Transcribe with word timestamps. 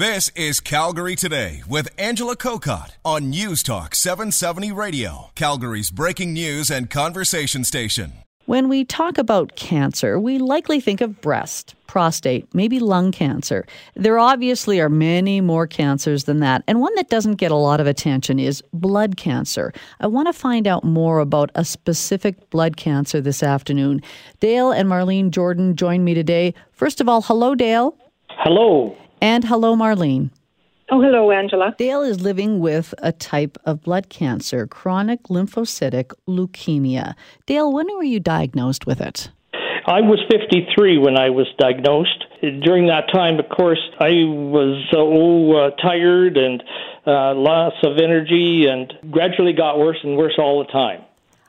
This 0.00 0.30
is 0.30 0.60
Calgary 0.60 1.14
Today 1.14 1.62
with 1.68 1.90
Angela 1.98 2.34
Kokott 2.34 2.92
on 3.04 3.28
News 3.28 3.62
Talk 3.62 3.94
770 3.94 4.72
Radio, 4.72 5.30
Calgary's 5.34 5.90
breaking 5.90 6.32
news 6.32 6.70
and 6.70 6.88
conversation 6.88 7.64
station. 7.64 8.14
When 8.46 8.70
we 8.70 8.86
talk 8.86 9.18
about 9.18 9.56
cancer, 9.56 10.18
we 10.18 10.38
likely 10.38 10.80
think 10.80 11.02
of 11.02 11.20
breast, 11.20 11.74
prostate, 11.86 12.48
maybe 12.54 12.80
lung 12.80 13.12
cancer. 13.12 13.66
There 13.94 14.18
obviously 14.18 14.80
are 14.80 14.88
many 14.88 15.42
more 15.42 15.66
cancers 15.66 16.24
than 16.24 16.40
that, 16.40 16.64
and 16.66 16.80
one 16.80 16.94
that 16.94 17.10
doesn't 17.10 17.34
get 17.34 17.50
a 17.50 17.56
lot 17.56 17.78
of 17.78 17.86
attention 17.86 18.38
is 18.38 18.62
blood 18.72 19.18
cancer. 19.18 19.70
I 20.00 20.06
want 20.06 20.28
to 20.28 20.32
find 20.32 20.66
out 20.66 20.82
more 20.82 21.18
about 21.18 21.50
a 21.54 21.62
specific 21.62 22.48
blood 22.48 22.78
cancer 22.78 23.20
this 23.20 23.42
afternoon. 23.42 24.00
Dale 24.40 24.72
and 24.72 24.88
Marlene 24.88 25.30
Jordan 25.30 25.76
join 25.76 26.04
me 26.04 26.14
today. 26.14 26.54
First 26.72 27.02
of 27.02 27.08
all, 27.10 27.20
hello, 27.20 27.54
Dale. 27.54 27.94
Hello. 28.30 28.96
And 29.20 29.44
hello, 29.44 29.76
Marlene. 29.76 30.30
Oh, 30.92 31.00
hello, 31.00 31.30
Angela. 31.30 31.74
Dale 31.78 32.02
is 32.02 32.20
living 32.20 32.58
with 32.58 32.94
a 32.98 33.12
type 33.12 33.58
of 33.64 33.82
blood 33.82 34.08
cancer, 34.08 34.66
chronic 34.66 35.22
lymphocytic 35.24 36.12
leukemia. 36.26 37.14
Dale, 37.46 37.72
when 37.72 37.86
were 37.94 38.02
you 38.02 38.18
diagnosed 38.18 38.86
with 38.86 39.00
it? 39.00 39.30
I 39.86 40.00
was 40.00 40.20
53 40.30 40.98
when 40.98 41.16
I 41.16 41.30
was 41.30 41.46
diagnosed. 41.58 42.24
During 42.40 42.86
that 42.86 43.12
time, 43.12 43.38
of 43.38 43.48
course, 43.48 43.80
I 44.00 44.10
was 44.24 44.84
uh, 44.92 44.98
oh, 44.98 45.52
uh, 45.52 45.70
tired 45.76 46.36
and 46.36 46.62
uh, 47.06 47.34
loss 47.34 47.74
of 47.82 47.98
energy 47.98 48.66
and 48.66 48.92
gradually 49.10 49.52
got 49.52 49.78
worse 49.78 49.98
and 50.02 50.16
worse 50.16 50.34
all 50.38 50.64
the 50.64 50.70
time. 50.72 51.02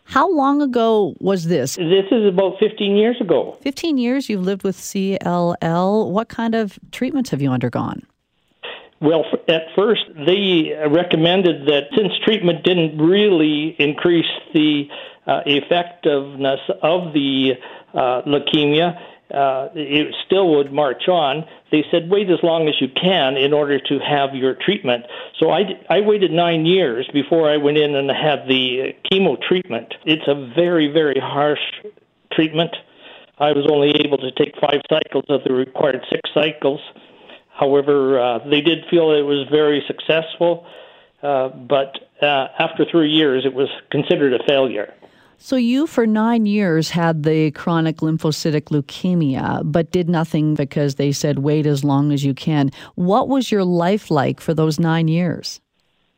How 0.03 0.29
long 0.29 0.61
ago 0.61 1.15
was 1.19 1.45
this? 1.45 1.75
This 1.75 2.05
is 2.11 2.27
about 2.27 2.59
15 2.59 2.95
years 2.97 3.15
ago. 3.21 3.57
15 3.61 3.97
years 3.97 4.29
you've 4.29 4.43
lived 4.43 4.63
with 4.63 4.75
CLL. 4.75 6.11
What 6.11 6.27
kind 6.27 6.55
of 6.55 6.77
treatments 6.91 7.29
have 7.29 7.41
you 7.41 7.51
undergone? 7.51 8.05
Well, 8.99 9.25
at 9.47 9.63
first, 9.75 10.01
they 10.27 10.73
recommended 10.87 11.65
that 11.67 11.85
since 11.95 12.13
treatment 12.23 12.63
didn't 12.63 12.99
really 12.99 13.75
increase 13.79 14.29
the 14.53 14.87
uh, 15.25 15.41
effectiveness 15.45 16.59
of 16.83 17.13
the 17.13 17.53
uh, 17.93 18.21
leukemia, 18.27 18.99
uh, 19.33 19.69
it 19.73 20.13
still 20.25 20.55
would 20.55 20.71
march 20.71 21.07
on. 21.07 21.45
They 21.71 21.85
said 21.91 22.09
wait 22.09 22.29
as 22.29 22.39
long 22.43 22.67
as 22.67 22.75
you 22.81 22.87
can 22.89 23.37
in 23.37 23.53
order 23.53 23.79
to 23.79 23.99
have 23.99 24.35
your 24.35 24.55
treatment. 24.55 25.05
So 25.39 25.49
I, 25.51 25.61
I 25.89 26.01
waited 26.01 26.31
nine 26.31 26.65
years 26.65 27.09
before 27.13 27.49
I 27.49 27.57
went 27.57 27.77
in 27.77 27.95
and 27.95 28.09
had 28.09 28.47
the 28.47 28.93
chemo 29.11 29.41
treatment. 29.41 29.93
It's 30.05 30.27
a 30.27 30.51
very, 30.55 30.87
very 30.87 31.19
harsh 31.19 31.59
treatment. 32.33 32.75
I 33.39 33.53
was 33.53 33.65
only 33.71 33.89
able 34.05 34.17
to 34.19 34.31
take 34.31 34.53
five 34.59 34.81
cycles 34.89 35.25
of 35.29 35.43
the 35.43 35.53
required 35.53 36.05
six 36.09 36.29
cycles. 36.33 36.79
However, 37.53 38.19
uh, 38.19 38.39
they 38.49 38.61
did 38.61 38.85
feel 38.89 39.11
it 39.11 39.21
was 39.21 39.47
very 39.49 39.83
successful, 39.87 40.65
uh, 41.23 41.49
but 41.49 41.95
uh, 42.21 42.47
after 42.59 42.85
three 42.89 43.09
years, 43.09 43.45
it 43.45 43.53
was 43.53 43.69
considered 43.89 44.33
a 44.33 44.43
failure. 44.47 44.93
So, 45.43 45.55
you 45.55 45.87
for 45.87 46.05
nine 46.05 46.45
years 46.45 46.91
had 46.91 47.23
the 47.23 47.49
chronic 47.49 47.97
lymphocytic 47.97 48.65
leukemia, 48.65 49.63
but 49.65 49.89
did 49.89 50.07
nothing 50.07 50.53
because 50.53 50.95
they 50.95 51.11
said 51.11 51.39
wait 51.39 51.65
as 51.65 51.83
long 51.83 52.11
as 52.11 52.23
you 52.23 52.35
can. 52.35 52.69
What 52.93 53.27
was 53.27 53.51
your 53.51 53.63
life 53.63 54.11
like 54.11 54.39
for 54.39 54.53
those 54.53 54.79
nine 54.79 55.07
years? 55.07 55.59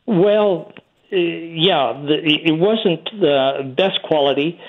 Well, 0.06 0.74
uh, 1.10 1.16
yeah, 1.16 1.94
it 2.06 2.60
wasn't 2.60 3.06
the 3.22 3.74
best 3.78 4.02
quality. 4.04 4.60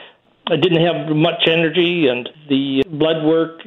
I 0.47 0.55
didn't 0.55 0.86
have 0.86 1.16
much 1.16 1.48
energy, 1.48 2.06
and 2.06 2.28
the 2.48 2.84
blood 2.88 3.25
work 3.25 3.60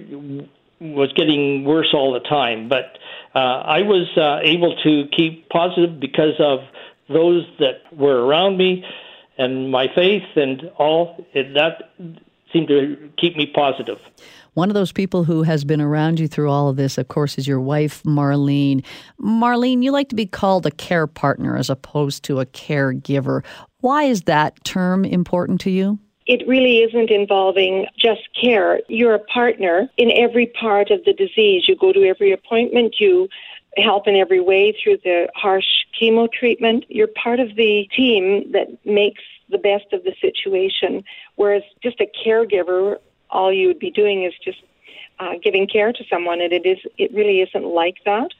was 0.79 1.11
getting 1.17 1.65
worse 1.65 1.89
all 1.93 2.13
the 2.13 2.21
time. 2.21 2.69
But 2.69 2.97
uh, 3.35 3.39
I 3.39 3.81
was 3.81 4.07
uh, 4.15 4.39
able 4.41 4.73
to 4.83 5.03
keep 5.11 5.49
positive 5.49 5.99
because 5.99 6.35
of 6.39 6.59
those 7.09 7.45
that 7.59 7.81
were 7.91 8.25
around 8.25 8.57
me 8.57 8.85
and 9.37 9.71
my 9.71 9.87
faith 9.93 10.23
and 10.35 10.71
all 10.77 11.25
it, 11.33 11.53
that 11.53 11.91
seemed 12.51 12.67
to 12.69 13.09
keep 13.17 13.35
me 13.35 13.45
positive. 13.45 13.99
One 14.53 14.69
of 14.69 14.73
those 14.73 14.91
people 14.91 15.23
who 15.23 15.43
has 15.43 15.63
been 15.63 15.81
around 15.81 16.19
you 16.19 16.27
through 16.27 16.49
all 16.49 16.67
of 16.67 16.77
this, 16.77 16.97
of 16.97 17.09
course, 17.09 17.37
is 17.37 17.47
your 17.47 17.59
wife, 17.59 18.01
Marlene. 18.03 18.83
Marlene, 19.21 19.83
you 19.83 19.91
like 19.91 20.09
to 20.09 20.15
be 20.15 20.25
called 20.25 20.65
a 20.65 20.71
care 20.71 21.05
partner 21.05 21.55
as 21.55 21.69
opposed 21.69 22.23
to 22.23 22.39
a 22.39 22.45
caregiver. 22.47 23.43
Why 23.81 24.03
is 24.03 24.23
that 24.23 24.63
term 24.63 25.05
important 25.05 25.61
to 25.61 25.69
you? 25.69 25.99
It 26.25 26.45
really 26.47 26.79
isn't 26.79 27.11
involving 27.11 27.85
just 27.97 28.27
care. 28.39 28.81
You're 28.89 29.13
a 29.13 29.19
partner 29.19 29.87
in 29.95 30.11
every 30.11 30.47
part 30.59 30.89
of 30.89 31.05
the 31.05 31.13
disease. 31.13 31.65
You 31.67 31.75
go 31.75 31.93
to 31.93 32.03
every 32.03 32.33
appointment, 32.33 32.95
you 32.99 33.29
help 33.77 34.07
in 34.07 34.15
every 34.15 34.39
way 34.39 34.75
through 34.81 34.97
the 35.03 35.29
harsh 35.35 35.65
chemo 35.99 36.31
treatment. 36.31 36.85
You're 36.89 37.07
part 37.07 37.39
of 37.39 37.55
the 37.55 37.87
team 37.95 38.51
that 38.51 38.67
makes 38.85 39.21
the 39.49 39.57
best 39.57 39.93
of 39.93 40.03
the 40.03 40.13
situation. 40.19 41.03
Whereas 41.35 41.63
just 41.81 41.99
a 42.01 42.07
caregiver, 42.25 42.97
all 43.29 43.51
you 43.51 43.67
would 43.67 43.79
be 43.79 43.91
doing 43.91 44.23
is 44.23 44.33
just 44.43 44.59
uh, 45.19 45.33
giving 45.43 45.67
care 45.67 45.91
to 45.93 46.03
someone, 46.09 46.41
and 46.41 46.53
it 46.53 46.65
is 46.65 46.77
it 46.97 47.13
really 47.13 47.41
isn't 47.41 47.65
like 47.65 47.97
that. 48.05 48.31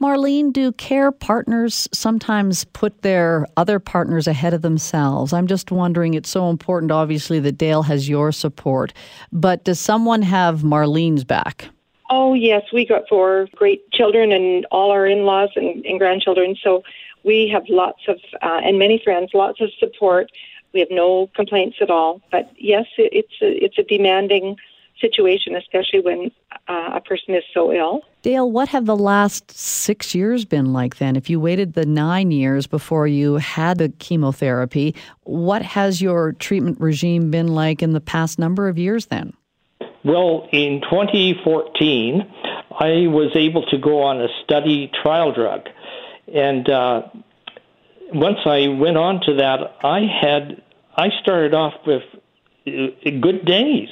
Marlene, 0.00 0.52
do 0.52 0.72
care 0.72 1.10
partners 1.10 1.88
sometimes 1.90 2.64
put 2.64 3.00
their 3.00 3.46
other 3.56 3.78
partners 3.78 4.26
ahead 4.26 4.52
of 4.52 4.60
themselves? 4.60 5.32
I'm 5.32 5.46
just 5.46 5.70
wondering, 5.70 6.12
it's 6.12 6.28
so 6.28 6.50
important, 6.50 6.92
obviously, 6.92 7.40
that 7.40 7.52
Dale 7.52 7.82
has 7.84 8.06
your 8.06 8.30
support, 8.30 8.92
but 9.32 9.64
does 9.64 9.80
someone 9.80 10.20
have 10.20 10.60
Marlene's 10.60 11.24
back? 11.24 11.70
Oh, 12.10 12.34
yes, 12.34 12.62
we 12.72 12.86
got 12.86 13.02
four 13.08 13.48
great 13.54 13.90
children 13.92 14.32
and 14.32 14.64
all 14.70 14.90
our 14.90 15.06
in 15.06 15.24
laws 15.24 15.50
and, 15.56 15.84
and, 15.84 15.98
grandchildren. 15.98 16.56
So 16.62 16.82
we 17.24 17.48
have 17.52 17.64
lots 17.68 18.02
of, 18.06 18.18
uh, 18.42 18.60
and 18.64 18.78
many 18.78 19.00
friends, 19.02 19.30
lots 19.34 19.60
of 19.60 19.70
support. 19.78 20.30
We 20.72 20.80
have 20.80 20.90
no 20.90 21.28
complaints 21.34 21.78
at 21.80 21.90
all. 21.90 22.20
But 22.30 22.50
yes, 22.58 22.86
it, 22.96 23.10
it's, 23.12 23.34
a, 23.42 23.64
it's 23.64 23.78
a 23.78 23.82
demanding 23.82 24.56
situation, 25.00 25.54
especially 25.56 26.00
when 26.00 26.30
uh, 26.68 26.92
a 26.94 27.00
person 27.00 27.34
is 27.34 27.44
so 27.52 27.72
ill. 27.72 28.02
Dale, 28.22 28.50
what 28.50 28.68
have 28.68 28.86
the 28.86 28.96
last 28.96 29.50
six 29.50 30.14
years 30.14 30.44
been 30.44 30.72
like 30.72 30.96
then? 30.96 31.16
If 31.16 31.28
you 31.28 31.38
waited 31.38 31.74
the 31.74 31.86
nine 31.86 32.30
years 32.30 32.66
before 32.66 33.06
you 33.06 33.36
had 33.36 33.78
the 33.78 33.88
chemotherapy, 33.98 34.94
what 35.22 35.62
has 35.62 36.00
your 36.00 36.32
treatment 36.32 36.80
regime 36.80 37.30
been 37.30 37.48
like 37.48 37.82
in 37.82 37.92
the 37.92 38.00
past 38.00 38.38
number 38.38 38.68
of 38.68 38.78
years 38.78 39.06
then? 39.06 39.32
Well, 40.06 40.48
in 40.52 40.82
2014, 40.82 42.32
I 42.78 43.08
was 43.08 43.32
able 43.34 43.66
to 43.66 43.76
go 43.76 44.02
on 44.02 44.20
a 44.20 44.28
study 44.44 44.88
trial 45.02 45.32
drug. 45.32 45.62
And 46.32 46.70
uh, 46.70 47.02
once 48.12 48.38
I 48.46 48.68
went 48.68 48.96
on 48.96 49.20
to 49.22 49.34
that, 49.34 49.58
I 49.82 50.02
had 50.20 50.62
I 50.96 51.08
started 51.22 51.54
off 51.54 51.74
with 51.84 52.04
uh, 52.68 52.70
good 53.20 53.44
days, 53.44 53.88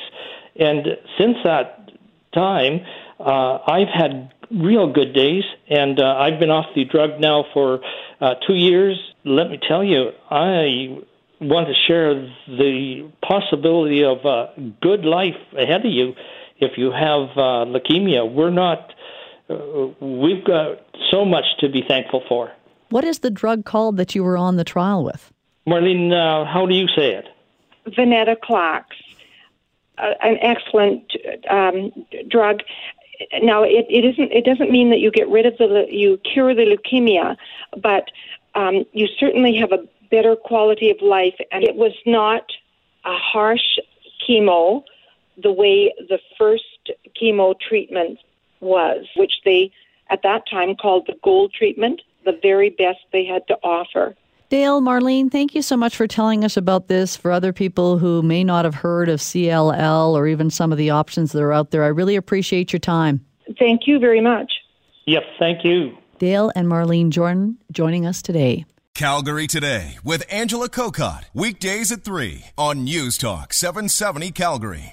and 0.55 0.87
since 1.19 1.37
that 1.43 1.91
time, 2.33 2.81
uh, 3.19 3.59
I've 3.67 3.89
had 3.89 4.33
real 4.53 4.93
good 4.93 5.15
days, 5.15 5.43
and 5.69 5.99
uh, 5.99 6.17
I've 6.17 6.39
been 6.39 6.51
off 6.51 6.67
the 6.77 6.85
drug 6.85 7.19
now 7.21 7.45
for 7.53 7.81
uh, 8.21 8.35
two 8.47 8.55
years. 8.55 8.97
Let 9.25 9.51
me 9.51 9.59
tell 9.69 9.83
you, 9.83 10.13
I 10.31 10.99
want 11.41 11.69
to 11.69 11.75
share 11.87 12.15
the 12.47 13.11
possibility 13.23 14.05
of 14.05 14.25
a 14.25 14.53
good 14.81 15.05
life 15.05 15.37
ahead 15.57 15.85
of 15.85 15.93
you 15.93 16.15
if 16.59 16.79
you 16.79 16.91
have 16.91 17.31
uh, 17.37 17.65
leukemia. 17.67 18.33
We're 18.33 18.51
not, 18.51 18.95
uh, 19.49 19.55
we've 20.01 20.45
got 20.45 20.81
so 21.11 21.25
much 21.25 21.45
to 21.61 21.69
be 21.69 21.83
thankful 21.87 22.23
for. 22.29 22.53
What 22.91 23.05
is 23.05 23.21
the 23.21 23.31
drug 23.31 23.65
called 23.65 23.97
that 23.97 24.15
you 24.15 24.23
were 24.23 24.37
on 24.37 24.57
the 24.57 24.65
trial 24.65 25.05
with? 25.05 25.33
Marlene, 25.67 26.13
uh, 26.13 26.45
how 26.45 26.67
do 26.67 26.75
you 26.75 26.87
say 26.89 27.13
it? 27.13 27.27
Venetoclax, 27.87 28.85
uh, 29.99 30.11
an 30.23 30.39
excellent 30.41 31.13
um, 31.51 31.93
drug. 32.29 32.61
Now, 33.43 33.63
it, 33.63 33.87
it 33.89 34.05
isn't. 34.05 34.33
It 34.33 34.45
doesn't 34.45 34.71
mean 34.71 34.91
that 34.91 34.99
you 34.99 35.11
get 35.11 35.29
rid 35.29 35.47
of 35.47 35.57
the 35.59 35.87
you 35.89 36.19
cure 36.19 36.55
the 36.55 36.63
leukemia, 36.63 37.37
but 37.81 38.11
um, 38.55 38.85
you 38.93 39.07
certainly 39.19 39.57
have 39.57 39.73
a 39.73 39.79
better 40.11 40.37
quality 40.37 40.91
of 40.91 40.97
life. 41.01 41.35
And 41.53 41.65
it 41.65 41.77
was 41.77 41.93
not 42.07 42.45
a 43.05 43.17
harsh 43.17 43.79
chemo 44.29 44.83
the 45.43 45.53
way 45.53 45.93
the 46.09 46.19
first 46.39 46.91
chemo 47.21 47.55
treatment 47.59 48.19
was, 48.61 49.07
which 49.17 49.33
they 49.45 49.71
at 50.11 50.23
that 50.23 50.43
time 50.51 50.77
called 50.77 51.07
the 51.07 51.17
gold 51.23 51.53
treatment, 51.53 52.03
the 52.25 52.39
very 52.43 52.71
best 52.71 52.99
they 53.13 53.25
had 53.25 53.47
to 53.49 53.55
offer. 53.63 54.15
Dale, 54.51 54.81
Marlene, 54.81 55.31
thank 55.31 55.55
you 55.55 55.63
so 55.63 55.77
much 55.77 55.97
for 55.97 56.07
telling 56.07 56.45
us 56.45 56.57
about 56.57 56.89
this. 56.89 57.17
For 57.17 57.33
other 57.33 57.53
people 57.53 57.99
who 57.99 58.23
may 58.23 58.45
not 58.45 58.65
have 58.65 58.75
heard 58.75 59.09
of 59.09 59.21
CLL 59.21 60.13
or 60.15 60.27
even 60.27 60.51
some 60.51 60.71
of 60.71 60.79
the 60.79 60.91
options 60.91 61.33
that 61.33 61.43
are 61.43 61.53
out 61.53 61.71
there, 61.71 61.83
I 61.83 61.89
really 61.89 62.15
appreciate 62.15 62.73
your 62.73 62.81
time. 62.81 63.25
Thank 63.59 63.83
you 63.87 63.99
very 63.99 64.21
much. 64.21 64.53
Yep, 65.07 65.23
thank 65.39 65.65
you. 65.65 65.97
Dale 66.19 66.53
and 66.55 66.69
Marlene 66.69 67.11
Jordan 67.11 67.59
joining 67.73 68.07
us 68.07 68.23
today. 68.23 68.65
Calgary 68.95 69.49
Today 69.49 69.99
with 70.05 70.23
Angela 70.31 70.69
Kokott. 70.69 71.25
Weekdays 71.35 71.91
at 71.91 72.05
3 72.05 72.45
on 72.57 72.85
News 72.85 73.19
Talk 73.19 73.53
770 73.53 74.31
Calgary. 74.31 74.83